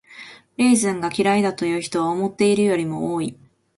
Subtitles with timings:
[0.57, 3.37] レーズンが嫌いだという人は思っているよりも多い。